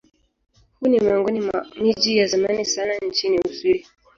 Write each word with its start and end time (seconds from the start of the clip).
Huu 0.81 0.87
ni 0.87 0.99
miongoni 0.99 1.41
mwa 1.41 1.65
miji 1.81 2.17
ya 2.17 2.27
zamani 2.27 2.65
sana 2.65 2.97
nchini 2.97 3.39
Uswidi. 3.39 3.87